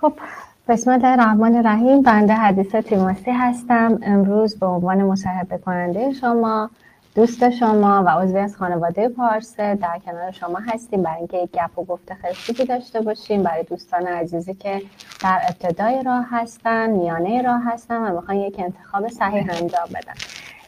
[0.00, 0.12] خب
[0.68, 3.98] بسم الله الرحمن الرحیم بنده حدیث تیماسی هستم.
[4.02, 6.70] امروز به عنوان مصاحبه کننده شما
[7.14, 11.02] دوست شما و عضوی از خانواده پارسه در کنار شما هستیم.
[11.02, 13.42] برای اینکه یک گپ و گفته خیلی داشته باشیم.
[13.42, 14.82] برای دوستان عزیزی که
[15.22, 20.14] در ابتدای راه هستن میانه راه هستن و می‌خوان یک انتخاب صحیح انجام بدن.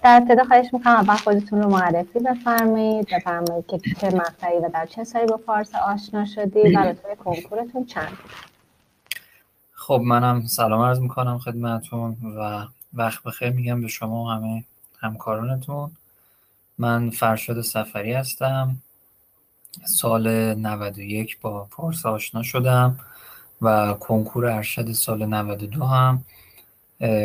[0.03, 4.87] در ابتدا خواهش می‌کنم اول خودتون رو معرفی بفرمایید بفرمایید که چه مقطعی و در
[4.87, 8.13] چه سالی با فارس آشنا شدید و رتبه کنکورتون چند؟
[9.83, 14.65] خب منم سلام عرض می‌کنم خدمتون و وقت بخیر میگم به شما و همه
[14.99, 15.91] همکارانتون.
[16.79, 18.77] من فرشاد سفری هستم.
[19.85, 22.99] سال 91 با پارس آشنا شدم
[23.63, 26.25] و کنکور ارشد سال 92 هم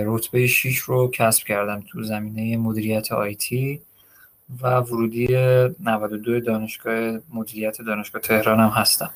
[0.05, 3.81] رتبه 6 رو کسب کردم تو زمینه مدیریت آیتی
[4.61, 5.27] و ورودی
[5.79, 9.11] 92 دانشگاه مدیریت دانشگاه تهران هم هستم.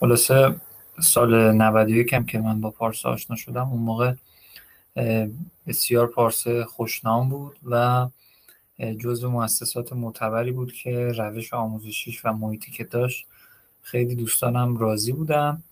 [0.00, 0.54] خلاصه
[1.00, 4.14] سال 91 هم که من با پارس آشنا شدم اون موقع
[5.66, 8.08] بسیار پارس خوشنام بود و
[8.98, 13.26] جزو مؤسسات معتبری بود که روش آموزشیش و محیطی که داشت
[13.82, 15.62] خیلی دوستانم راضی بودن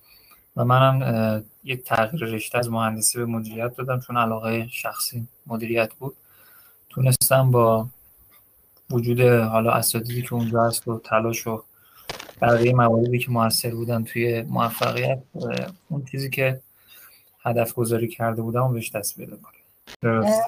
[0.56, 6.16] و منم یک تغییر رشته از مهندسی به مدیریت دادم چون علاقه شخصی مدیریت بود.
[6.90, 7.88] تونستم با
[8.90, 11.62] وجود حالا اساتیدی که اونجا هست و تلاش و
[12.42, 15.18] بقیه مواردی که موثر بودن توی موفقیت
[15.88, 16.60] اون چیزی که
[17.42, 19.52] هدف گذاری کرده بودم و بهش دست پیدا کنم.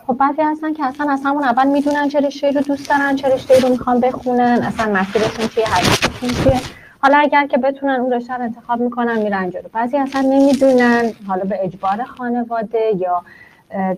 [0.06, 3.28] خب بعضی هستن که اصلا از همون اول می‌دونن چه رشته رو دوست دارن چه
[3.28, 6.60] رشته رو می‌خوان بخونن اصلا مسیرشون چیه هدفشون چیه.
[7.02, 9.68] حالا اگر که بتونن اون رشته رو انتخاب می‌کنن میرن جلو.
[9.72, 13.22] بعضی اصلا نمی‌دونن حالا به اجبار خانواده یا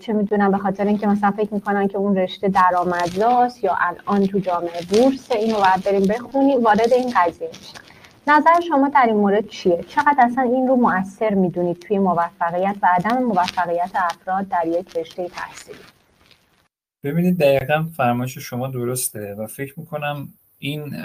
[0.01, 4.39] چه می‌دونن به خاطر اینکه مثلا فکر می‌کنن که اون رشته درآمدزاست یا الان تو
[4.39, 7.79] جامعه بورس اینو باید بریم بخونیم وارد این قضیه میشن
[8.27, 12.89] نظر شما در این مورد چیه؟ چقدر اصلا این رو مؤثر می‌دونید توی موفقیت و
[12.97, 15.79] عدم موفقیت افراد در یک رشته تحصیلی؟
[17.05, 20.29] ببینید دقیقا فرمایش شما درسته و فکر می‌کنم
[20.59, 20.97] این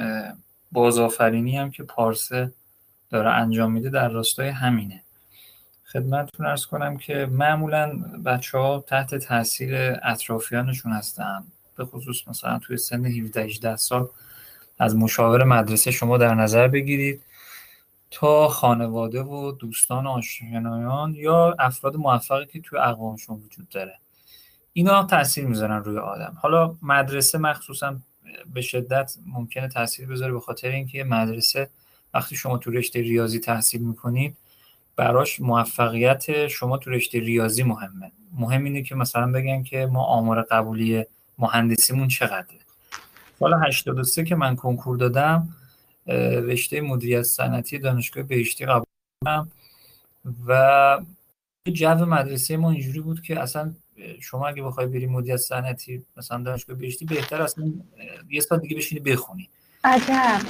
[0.71, 2.51] بازآفرینی هم که پارسه
[3.09, 5.03] داره انجام میده در راستای همینه
[5.93, 11.43] خدمتتون ارز کنم که معمولا بچه ها تحت تاثیر اطرافیانشون هستن.
[11.77, 14.09] به خصوص مثلا توی سن 17 18 سال
[14.79, 17.21] از مشاور مدرسه شما در نظر بگیرید
[18.11, 23.99] تا خانواده و دوستان آشنایان یا افراد موفقی که توی اقوامشون وجود داره.
[24.73, 26.37] اینا تاثیر می‌ذارن روی آدم.
[26.41, 27.97] حالا مدرسه مخصوصا
[28.53, 31.69] به شدت ممکنه تاثیر بذاره به خاطر اینکه مدرسه
[32.13, 34.37] وقتی شما تو رشته ریاضی تحصیل می‌کنید
[34.97, 38.11] براش موفقیت شما تو رشته ریاضی مهمه.
[38.33, 41.05] مهم اینه که مثلا بگن که ما آمار قبولی
[41.37, 42.59] مهندسیمون چقدره.
[43.39, 45.49] سال 83 که من کنکور دادم
[46.47, 48.85] رشته مدیریت صنعتی دانشگاه بهشتی قبول
[49.25, 49.51] کردم
[50.47, 50.99] و
[51.73, 53.73] جو مدرسه ما اینجوری بود که اصلا
[54.21, 57.73] شما اگه بخوای بری مدیریت صنعتی مثلا دانشگاه بهشتی بهتر اصلا
[58.29, 59.49] یه سال دیگه بشینی بخونی.
[59.83, 60.41] عجب.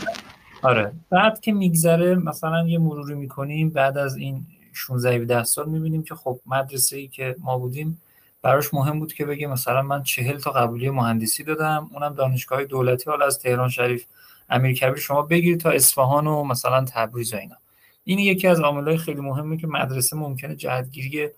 [0.62, 0.92] آره.
[1.10, 6.16] بعد که میگذره مثلا یه مروری می‌کنیم بعد از این 16 17 سال می‌بینیم که
[6.16, 8.02] خب مدرسه ای که ما بودیم
[8.42, 13.10] براش مهم بود که بگه مثلا من چهل تا قبولی مهندسی دادم اونم دانشگاه دولتی
[13.10, 14.06] حالا از تهران شریف
[14.50, 17.56] امیرکبیر شما بگیرید تا اصفهان و مثلا تبریز و اینا.
[18.04, 21.30] این یکی از عاملهای خیلی مهمه که مدرسه ممکنه جهتگیری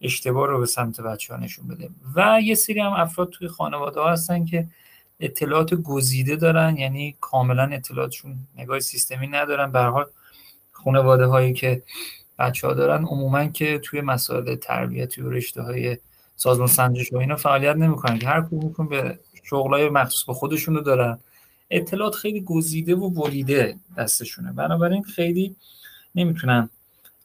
[0.00, 1.88] اشتباه رو به سمت بچه ها نشون بده.
[2.14, 4.66] و یه سری هم افراد توی خانواده ها هستن که
[5.20, 9.72] اطلاعات گزیده دارن یعنی کاملا اطلاعاتشون نگاه سیستمی ندارن.
[9.72, 10.06] به حال
[10.72, 11.82] خانواده هایی که
[12.38, 15.98] بچه ها دارن عموما که توی مسائل تربیتی و رشته های
[16.36, 18.20] سازمان سنجش و اینا فعالیت نمی‌کنن.
[18.22, 21.18] هر کدومشون به شغلای مخصوص به خودشون رو دارن.
[21.70, 24.52] اطلاعات خیلی گزیده و بریده دستشونه.
[24.52, 25.56] بنابراین خیلی
[26.14, 26.70] نمی‌تونن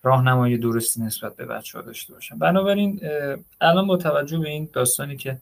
[0.03, 2.37] راهنمایی درستی نسبت به بچه ها داشته باشن.
[2.37, 3.01] بنابراین
[3.61, 5.37] الان با توجه به این داستانی که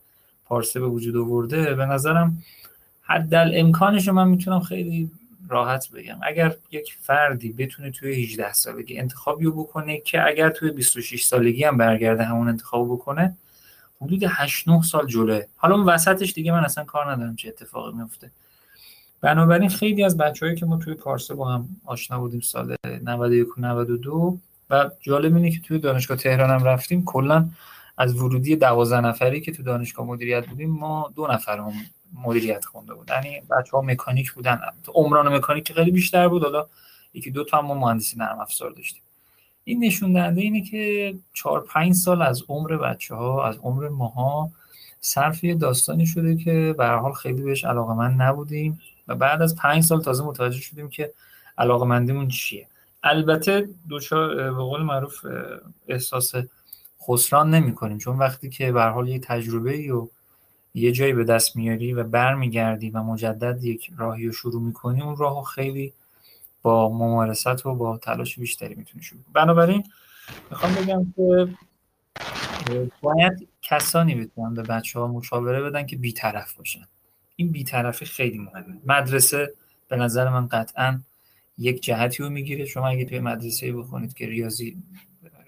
[0.52, 2.44] پارسه به وجود آورده به نظرم
[3.02, 5.12] حدل امکانش رو من می‌تونم خیلی
[5.50, 6.20] راحت بگم.
[6.24, 11.64] اگر یک فردی بتونه توی 18 سالگی انتخابی رو بکنه که اگر توی 26 سالگی
[11.64, 13.38] هم برگرده همون انتخاب بکنه
[14.02, 15.42] حدود 8 9 سال جلوه.
[15.56, 18.32] حالا اون وسطش دیگه من اصلا کار ندارم چه اتفاقی میفته
[19.22, 23.62] بنابراین خیلی از بچههایی که ما توی پارسه با هم آشنا بودیم سال 91 و
[23.62, 24.40] 92
[24.70, 27.50] و جالب اینه که توی دانشگاه تهران هم رفتیم کلا
[28.02, 31.74] از ورودی 12 نفری که تو دانشگاه مدیریت بودیم ما دو نفر هم
[32.14, 33.10] مدیریت خونده بود.
[33.10, 34.60] یعنی بچه ها مکانیک بودن.
[34.88, 36.68] عمران مکانیک خیلی بیشتر بود حالا
[37.14, 39.02] یکی دو تا هم ما مهندسی نرم افزار داشتیم.
[39.64, 44.52] این نشون دهنده اینه که 4 5 سال از عمر بچه ها از عمر ماها
[45.02, 49.56] صرف یه داستانی شده که به حال خیلی بهش علاقه من نبودیم و بعد از
[49.56, 51.14] 5 سال تازه متوجه شدیم که
[51.58, 52.68] علاقه مندیمون چیه.
[53.04, 55.26] البته دوچار به قول معروف
[55.88, 56.34] احساس
[57.08, 60.08] خسران نمی کنیم چون وقتی که به حال یه تجربه ای و
[60.74, 65.18] یه جایی به دست میاری و برمیگردی و مجدد یک راهی رو شروع می‌کنی اون
[65.18, 65.94] راهو خیلی
[66.62, 69.84] با ممارست و با تلاش بیشتری می‌تونی شروع بنابراین
[70.50, 71.50] می‌خوام بگم که
[73.02, 76.88] باید کسانی بتونن به بچه ها مشاوره بدن که بیطرف باشن.
[77.36, 78.78] این بیطرفی خیلی مهمه.
[78.86, 79.54] مدرسه
[79.88, 81.02] به نظر من قطعا
[81.58, 82.66] یک جهتی رو می‌گیره.
[82.66, 84.78] شما اگه توی مدرسه بخونید که ریاضی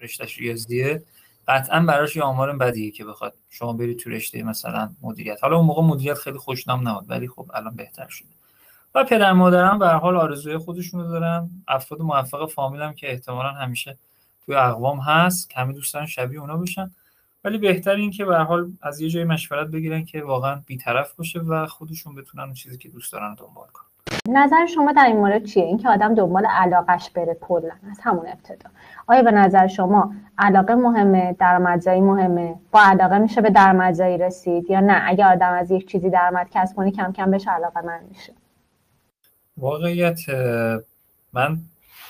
[0.00, 1.02] رشتهش ریاضیه
[1.48, 5.38] قطعا براش یه آمار بدیه که بخواد شما برید تو رشته مثلا مدیریت.
[5.42, 8.28] حالا اون موقع مدیریت خیلی خوشنام نبود ولی خب الان بهتر شده.
[8.94, 11.50] و پدر مادرم به حال آرزوی خودشونو دارن.
[11.68, 13.98] افراد موفق فامیلم که احتمالا همیشه
[14.46, 16.90] توی اقوام هست کمی دوستان شبیه اونا بشن.
[17.44, 21.38] ولی بهتر این که به حال از یه جای مشورت بگیرن که واقعا بیطرف باشه
[21.38, 23.93] و خودشون بتونن اون چیزی که دوست دارن دنبال کنن.
[24.28, 28.70] نظر شما در این مورد چیه؟ اینکه آدم دنبال علاقش بره کلا از همون ابتدا.
[29.06, 34.80] آیا به نظر شما علاقه مهمه؟ درآمدزایی مهمه؟ با علاقه میشه به درآمدزایی رسید یا
[34.80, 38.32] نه؟ اگه آدم از یک چیزی درآمد کسب کنی کم کم بهش علاقه من میشه.
[39.56, 40.20] واقعیت
[41.32, 41.58] من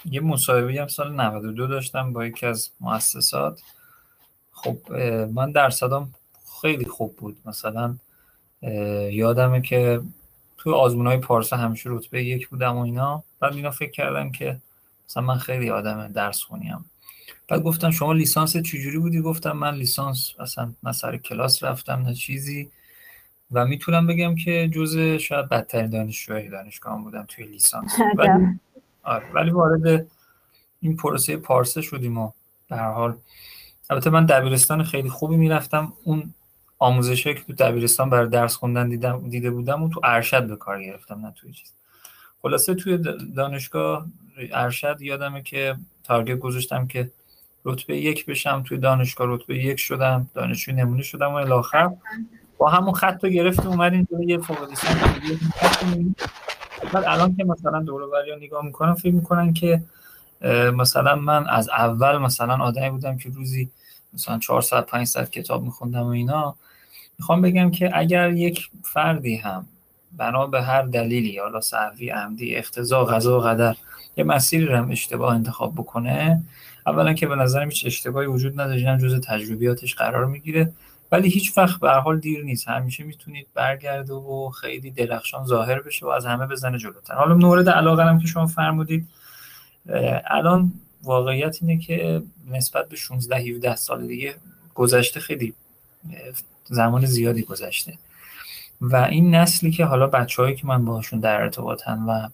[0.04, 3.60] یه مصاحبه هم سال 92 داشتم با یکی از مؤسسات.
[4.52, 4.92] خب
[5.34, 6.10] من درصدام
[6.60, 7.36] خیلی خوب بود.
[7.46, 7.94] مثلا
[9.10, 10.00] یادمه که
[10.64, 13.24] توی آزمون های پارسا همیشه رتبه یک بودم و اینا.
[13.40, 14.60] بعد اینا فکر کردم که
[15.08, 16.84] مثلا من خیلی آدم درس خونیم.
[17.48, 22.14] بعد گفتم شما لیسانس چجوری بودی؟ گفتم من لیسانس اصلا نه سر کلاس رفتم نه
[22.14, 22.70] چیزی.
[23.52, 27.92] و می‌تونم بگم که جز شاید بدترین دانشجوهای دانشگاه بودم توی لیسانس.
[28.18, 28.60] ولی
[29.02, 29.32] آره.
[29.34, 30.06] ولی وارد
[30.80, 32.30] این پروسه پارسه شدیم و
[32.68, 33.16] در حال.
[33.90, 35.92] البته من دبیرستان خیلی خوبی می‌رفتم.
[36.04, 36.34] اون
[36.78, 40.82] آموزشی که تو دبیرستان برای درس خوندن دیدم دیده بودم و تو ارشد به کار
[40.82, 41.72] گرفتم نه توی چیز.
[42.42, 42.98] خلاصه توی
[43.36, 44.06] دانشگاه
[44.52, 47.10] ارشد یادمه که تارگت گذاشتم که
[47.64, 51.90] رتبه یک بشم توی دانشگاه رتبه یک شدم دانشجو نمونه شدم و الاخر
[52.58, 54.68] با همون خط رو گرفتیم اومدیم توی یه فوق
[56.92, 59.82] بعد الان که مثلا دور رو نگاه می‌کنم فکر می‌کنن که
[60.74, 63.70] مثلا من از اول مثلا آدمی بودم که روزی
[64.14, 66.54] مثلا 400 500 کتاب میخوندم و اینا.
[67.18, 69.66] می‌خوام بگم که اگر یک فردی هم
[70.16, 73.76] بنا به هر دلیلی حالا صحوی عمدی اختزا غذا و قدر
[74.16, 76.42] یه مسیری رو هم اشتباه انتخاب بکنه
[76.86, 80.72] اولا که به نظرم هیچ اشتباهی وجود نداره جز تجربیاتش قرار می‌گیره.
[81.12, 82.68] ولی هیچ وقت به حال دیر نیست.
[82.68, 87.14] همیشه می‌تونید برگرده و خیلی درخشان ظاهر بشه و از همه بزنه جلوتر.
[87.14, 89.08] حالا مورد علاقه هم که شما فرمودید
[90.30, 90.72] الان
[91.04, 94.34] واقعیت اینه که نسبت به 16 17 سال دیگه
[94.74, 95.54] گذشته خیلی
[96.64, 97.98] زمان زیادی گذشته.
[98.80, 102.28] و این نسلی که حالا بچههایی که من باهاشون در ارتباطن و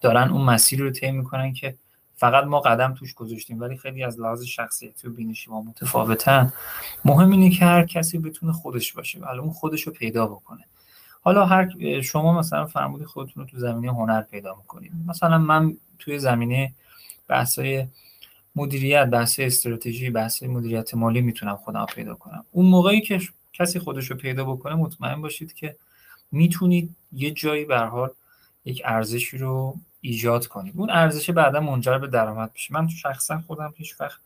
[0.00, 1.74] دارن اون مسیر رو طی می‌کنن که
[2.16, 6.52] فقط ما قدم توش گذاشتیم ولی خیلی از لحاظ شخصیتی و بینشی ما متفاوتن
[7.04, 10.64] مهم اینه که هر کسی بتونه خودش باشه و اون خودش رو پیدا بکنه.
[11.20, 14.92] حالا هر شما مثلا فرمودی خودتون رو تو زمینه هنر پیدا می‌کنید.
[15.06, 16.72] مثلا من توی زمینه
[17.28, 17.86] بحثای
[18.56, 22.44] مدیریت بحث استراتژی بحث مدیریت مالی می‌تونم خودم پیدا کنم.
[22.50, 23.20] اون موقعی که
[23.52, 25.76] کسی خودش رو پیدا بکنه مطمئن باشید که
[26.32, 28.10] می‌تونید یه جایی به حال
[28.64, 30.74] یک ارزشی رو ایجاد کنید.
[30.76, 34.20] اون ارزش بعدا منجر به درآمد بشه من شخصا خودم هیچ وقت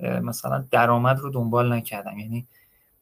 [0.00, 2.18] مثلا درآمد رو دنبال نکردم.
[2.18, 2.46] یعنی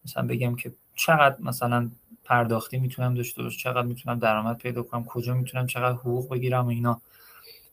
[0.05, 1.91] مثلا بگم که چقدر مثلا
[2.25, 6.69] پرداختی می‌تونم داشته باشم چقدر می‌تونم درآمد پیدا کنم کجا می‌تونم چقدر حقوق بگیرم و
[6.69, 7.01] اینا.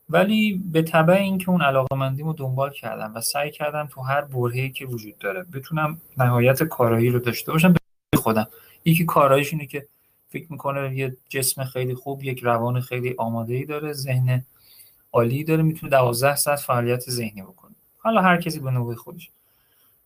[0.10, 4.70] ولی به تبع اینکه اون علاقه مندیمو دنبال کردم و سعی کردم تو هر برهه‌ای
[4.70, 8.48] که وجود داره بتونم نهایت کارایی رو داشته باشم به خودم.
[8.86, 9.88] یکی کاراییش اینه که
[10.30, 14.46] فکر می‌کنه یه جسم خیلی خوب یک روان خیلی آماده ای داره ذهن
[15.12, 17.76] عالی داره می‌تونه 12 ساعت فعالیت ذهنی بکنه.
[17.98, 19.30] حالا هر کسی به نوبه خودش.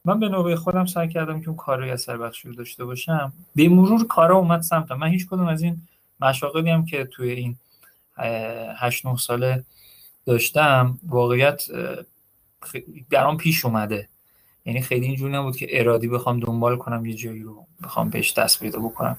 [0.06, 3.34] من به نوبه خودم سعی کردم که اون کارای اثر بخشی رو داشته باشم.
[3.56, 4.96] به مرور کارا اومد سمتم.
[4.96, 5.82] من هیچ کدوم از این
[6.20, 7.56] مشاغلی هم که توی این
[8.20, 9.64] 8 9 ساله
[10.26, 11.64] داشتم واقعیت
[13.12, 14.10] برام پیش اومده.
[14.66, 18.60] یعنی خیلی اینجوری نبود که ارادی بخوام دنبال کنم یه جایی رو بخوام بهش دست
[18.60, 19.18] پیدا بکنم.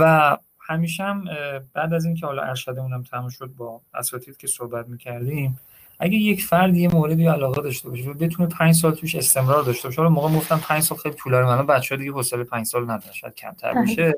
[0.00, 1.24] و همیشه هم
[1.72, 5.60] بعد از اینکه حالا ارشدمونم تموم شد با اساتید که صحبت می‌کردیم
[5.98, 10.02] اگه یک فرد یه موردی علاقه داشته باشه بتونه 5 سال توش استمرار داشته باشه.
[10.02, 13.34] حالا موقع گفتم 5 سال خیلی طولانی من بچه‌ها دیگه حوصله 5 سال ندارن شاید
[13.34, 14.14] کمتر بشه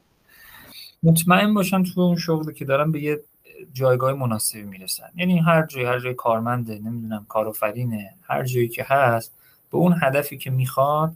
[1.03, 3.21] مطمئن باشن تو اون شغلی که دارن به یه
[3.73, 5.09] جایگاه مناسبی می‌رسن.
[5.17, 9.33] یعنی هر جای هر جای کارمنده نمی‌دونم کارآفرینه هر جایی که هست
[9.71, 11.15] به اون هدفی که می‌خواد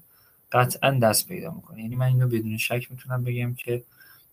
[0.53, 1.83] قطعا دست پیدا می‌کنه.
[1.83, 3.83] یعنی من اینو بدون شک می‌تونم بگم که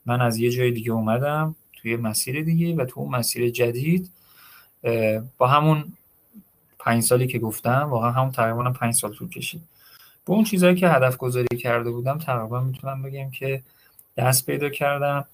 [0.05, 4.11] من از یه جای دیگه اومدم توی مسیر دیگه و تو اون مسیر جدید
[5.37, 5.93] با همون
[6.79, 9.61] پنج سالی که گفتم واقعا همون تقریبا پنج سال طول کشید.
[10.25, 13.63] به اون چیزهایی که هدف گذاری کرده بودم تقریبا می‌تونم بگم که
[14.17, 15.25] دست پیدا کردم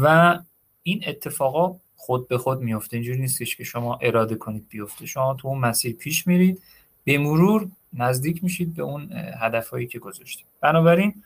[0.00, 0.38] و
[0.82, 5.06] این اتفاقا خود به خود میفته اینجوری نیستش که شما اراده کنید بیفته.
[5.06, 6.62] شما تو اون مسیر پیش میرید
[7.04, 10.46] به مرور نزدیک میشید به اون هدفهایی که گذاشتید.
[10.60, 11.22] بنابراین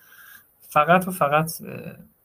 [0.68, 1.52] فقط و فقط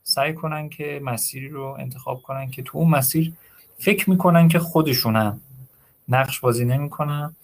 [0.02, 3.32] سعی کنن که مسیری رو انتخاب کنن که تو اون مسیر
[3.78, 5.40] فکر می‌کنن که خودشونن.
[6.08, 7.36] نقش بازی نمی‌کنن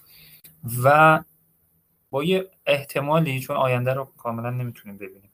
[0.82, 1.20] و
[2.10, 5.30] با یه احتمالی چون آینده رو کاملا نمی‌تونیم ببینیم.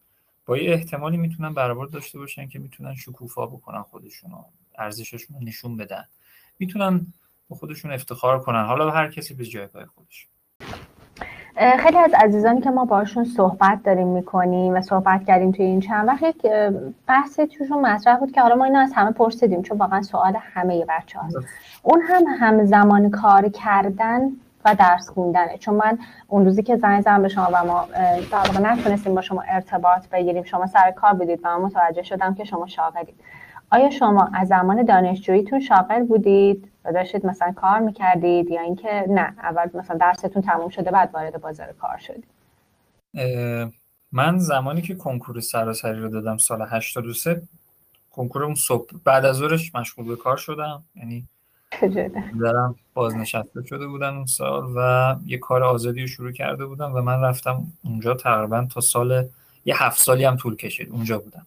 [0.46, 4.30] با یه احتمالی می‌تونن برابر داشته باشن که می‌تونن شکوفا بکنن خودشون
[4.78, 6.04] ارزششون نشون بدن.
[6.58, 7.06] می‌تونن
[7.48, 8.64] با خودشون افتخار کنن.
[8.64, 10.26] حالا هر کسی به جایگاه خودش.
[11.78, 16.08] خیلی از عزیزانی که ما باشون صحبت داریم می‌کنیم و صحبت کردیم توی این چند
[16.08, 16.46] وقت یک
[17.06, 20.84] بحثی توشون مطرح بود که حالا ما اینو از همه پرسیدیم چون واقعا سوال همه
[20.88, 21.36] بچه هست.
[21.82, 24.20] اون هم هم زمان کار کردن
[24.64, 25.58] و درس خوندنه.
[25.58, 27.88] چون من اون روزی که زنگ زدم به شما و ما
[28.30, 32.34] در واقع نتونستیم با شما ارتباط بگیریم شما سر کار بودید و من متوجه شدم
[32.34, 33.14] که شما شاغلید.
[33.70, 39.34] آیا شما از زمان دانشجوییتون شاغل بودید و داشتید مثلا کار می‌کردید یا اینکه نه
[39.38, 42.24] اول مثلا درستون تموم شده بعد وارد بازار کار شدید؟
[44.12, 47.42] من زمانی که کنکور سراسری رو دادم سال 83
[48.10, 50.84] کنکورم صبح بعد از ظهرش مشغول به کار شدم.
[50.94, 51.28] یعنی
[52.40, 57.00] دارم بازنشسته شده بودن اون سال و یه کار آزادی رو شروع کرده بودم و
[57.00, 59.28] من رفتم اونجا تقریبا تا سال
[59.64, 61.46] یه هفت سالی هم طول کشید اونجا بودم.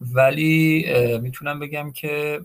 [0.00, 0.84] ولی
[1.18, 2.40] می‌تونم بگم که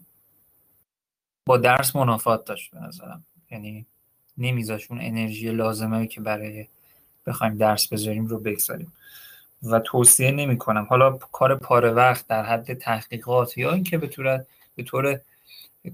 [1.45, 3.25] با درس منافات داشت به نظرم.
[3.51, 3.85] یعنی
[4.37, 6.67] نمیذاش اون انرژی لازمه که برای
[7.25, 8.93] بخوایم درس بذاریم رو بگذاریم.
[9.63, 14.45] و توصیه نمی کنم حالا کار پاره وقت در حد تحقیقات یا اینکه به طور
[14.75, 15.19] به طور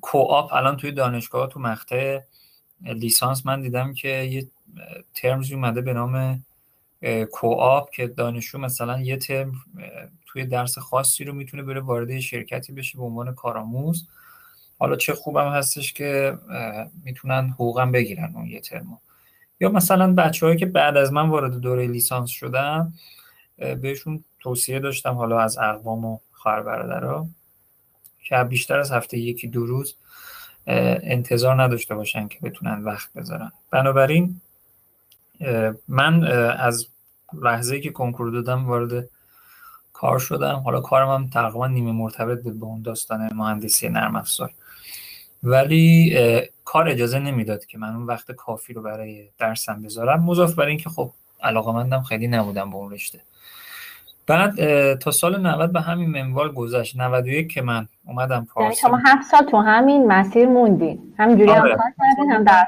[0.02, 2.20] کوآپ الان توی دانشگاه تو مقطع
[2.82, 4.48] لیسانس من دیدم که یه
[5.14, 6.44] ترمز اومده به نام
[7.32, 9.52] کوآپ که دانشجو مثلا یه ترم
[10.32, 14.08] توی درس خاصی رو می‌تونه بره وارد شرکتی بشه به عنوان کارآموز.
[14.80, 16.38] حالا چه خوبم هستش که
[17.04, 18.98] می‌تونن حقوقم بگیرن اون یه ترمو.
[19.60, 22.94] یا مثلا بچههایی که بعد از من وارد دوره لیسانس شدن
[23.58, 27.28] بهشون توصیه داشتم حالا از اقوام و خواهر برادرها
[28.24, 29.96] که بیشتر از هفته یکی دو روز
[30.68, 33.52] انتظار نداشته باشن که بتونن وقت بذارن.
[33.72, 34.42] بنابراین
[35.88, 36.24] من
[36.58, 36.88] از
[37.34, 39.10] لحظه که کنکور دادم وارد
[40.00, 40.62] کار شدم.
[40.66, 44.52] حالا کارم هم تقریبا نیمه مرتبط بود با اون داستان مهندسی نرم افزار.
[45.44, 46.16] ولی
[46.66, 50.90] کار اجازه نمی‌داد که من اون وقت کافی رو برای درسم بذارم مضاف بر اینکه
[50.90, 51.12] خب
[51.44, 53.22] علاقه مندم خیلی نبودم به اون رشته.
[54.28, 56.98] بعد تا سال 90 به همین منوال گذشت.
[56.98, 61.14] 91 که من اومدم پارسه یعنی شما هفت سال تو همین مسیر موندین.
[61.18, 61.72] همینجوری آره.
[61.72, 62.68] هم کار کردین هم درس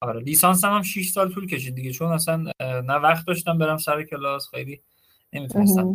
[0.00, 1.92] آره لیسانس هم, هم 6 سال طول کشید دیگه.
[1.92, 4.48] چون اصلا نه وقت داشتم برم سر کلاس.
[4.48, 4.80] خیلی
[5.32, 5.92] نمی‌تونستم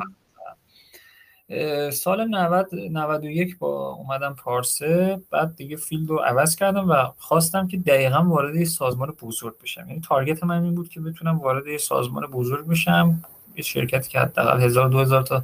[1.91, 7.77] سال 90 91 با اومدم پارسه بعد دیگه field رو عوض کردم و خواستم که
[7.77, 9.88] دقیقا وارد یه سازمان بزرگ بشم.
[9.88, 13.24] یعنی target من این بود که بتونم وارد یه سازمان بزرگ بشم
[13.56, 15.44] یه شرکتی که حداقل 1000 2000 تا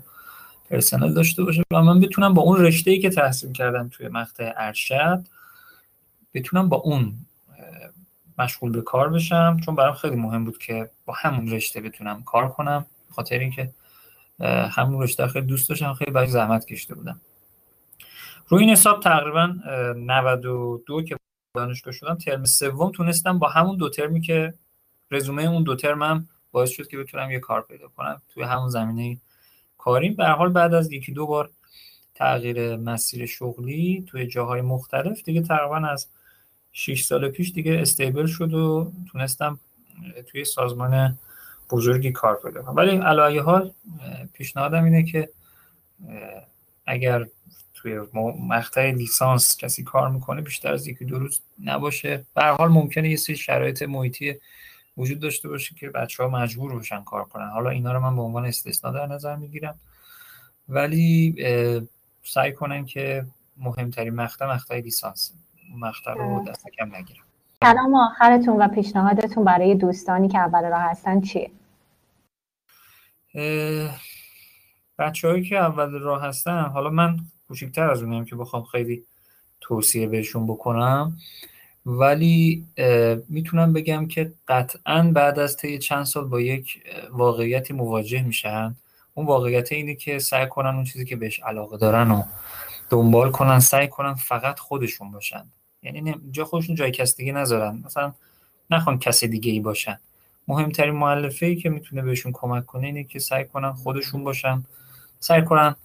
[0.69, 4.53] پرسنل داشته باشه و من بتونم با اون رشته ای که تحصیل کردم توی مقطع
[4.57, 5.23] ارشد
[6.33, 7.13] بتونم با اون
[8.37, 9.57] مشغول به کار بشم.
[9.65, 13.69] چون برام خیلی مهم بود که با همون رشته بتونم کار کنم خاطر اینکه
[14.71, 17.21] همون رشته خیلی دوست داشتم خیلی برای زحمت کشته بودم.
[18.47, 19.55] روی این حساب تقریبا
[19.95, 21.15] 92 که
[21.55, 24.53] دانشگاه شدم ترم سوم تونستم با همون دو ترمی که
[25.11, 28.21] رزومه اون دو ترمم باعث شد که بتونم یه کار پیدا کنم.
[28.33, 29.17] توی همون زمینه
[29.77, 30.15] کاریم.
[30.15, 31.49] به حال بعد از یکی دو بار
[32.15, 36.07] تغییر مسیر شغلی توی جاهای مختلف دیگه تقریبا از
[36.71, 39.59] 6 سال پیش دیگه استیبل شد و تونستم
[40.31, 41.17] توی سازمان
[41.73, 43.71] بزرگی کار پیدا کنم ولی علایه حال
[44.33, 45.29] پیشنهادم اینه که
[46.85, 47.25] اگر
[47.73, 47.99] توی
[48.39, 52.25] مقطع لیسانس کسی کار می‌کنه بیشتر از یکی دو روز نباشه.
[52.35, 54.35] به حال ممکنه یه سری شرایط محیطی
[54.97, 57.49] وجود داشته باشه که بچه ها مجبور باشن کار کنن.
[57.49, 59.75] حالا اینا رو من به عنوان استثنا در نظر می‌گیرم.
[60.69, 61.35] ولی
[62.23, 63.25] سعی کنن که
[63.57, 65.33] مهمترین مقطع مقطع لیسانس.
[65.77, 67.23] مقطع رو دست کم نگیرم.
[67.61, 71.51] کلام آخرتون و پیشنهادتون برای دوستانی که اول راه هستن چیه؟
[74.99, 79.03] بچه که اول راه هستن حالا من کوچکتر از اونم که بخوام خیلی
[79.61, 81.17] توصیه بهشون بکنم
[81.85, 82.65] ولی
[83.29, 88.75] می‌تونم بگم که قطعا بعد از طی چند سال با یک واقعیتی مواجه میشن.
[89.13, 92.23] اون واقعیت اینه که سعی کنن اون چیزی که بهش علاقه دارن و
[92.89, 95.45] دنبال کنن سعی کنن فقط خودشون باشن.
[95.83, 97.81] یعنی جا خودشون جای کس دیگه نذارن.
[97.85, 98.13] مثلا
[98.69, 99.99] نخوان کسی دیگه ای باشن.
[100.47, 104.63] مهمترین معلفه ای که می‌تونه بهشون کمک کنه اینه که سعی کنن خودشون باشن.
[105.19, 105.75] سعی کنن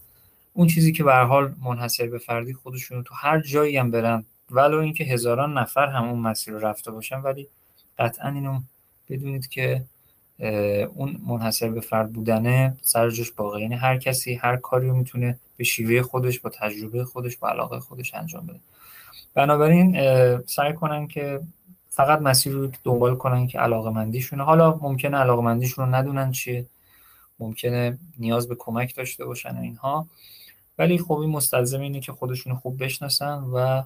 [0.53, 4.25] اون چیزی که به حال منحصر به فردی خودشون تو هر جایی هم برن.
[4.51, 7.49] ولو اینکه هزاران نفر همون مسیر رو رفته باشن ولی
[7.99, 8.61] قطعا اینو
[9.09, 9.85] بدونید که
[10.95, 15.39] اون منحصر به فرد بودنه سر جاش باقی یعنی هر کسی هر کاری رو می‌تونه
[15.57, 18.61] به شیوه خودش با تجربه خودش با علاقه خودش انجام بده.
[19.35, 19.97] بنابراین
[20.47, 21.41] سعی کنن که
[21.99, 26.67] فقط مسیر رو دنبال کنن که علاقه مندیشونه حالا ممکنه علاقه مندیشون رو ندونن چیه.
[27.41, 30.07] ممکنه نیاز به کمک داشته باشن اینها.
[30.79, 33.83] ولی خب این مستلزم اینه که خودشون خوب بشناسن و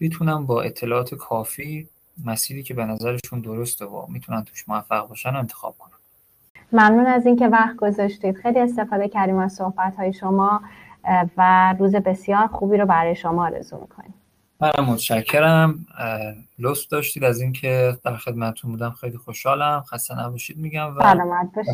[0.00, 1.88] بتونن با اطلاعات کافی
[2.24, 5.98] مسیری که به نظرشون درسته و می‌تونن توش موفق باشن انتخاب کنن.
[6.72, 8.36] ممنون از اینکه وقت گذاشتید.
[8.36, 10.60] خیلی استفاده کردیم از صحبت های شما
[11.36, 14.14] و روز بسیار خوبی رو برای شما آرزو می‌کنیم.
[14.60, 15.86] من متشکرم.
[16.58, 18.90] لطف داشتید از اینکه در خدمتتون بودم.
[18.90, 19.80] خیلی خوشحالم.
[19.80, 21.02] خسته نباشید میگم و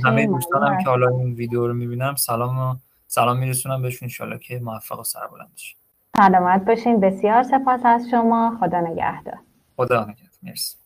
[0.05, 2.15] همه دوستانم که حالا این ویدیو رو می‌بینم.
[2.15, 4.07] سلام سلام میرسونم بهشون.
[4.07, 5.77] انشالله که موفق و سربلند باشین
[6.17, 7.01] سلامت باشین.
[7.01, 8.57] بسیار سپاس از شما.
[8.61, 9.39] خدا نگهدار.
[9.77, 10.31] خدا نگهدار.
[10.43, 10.80] مرسی.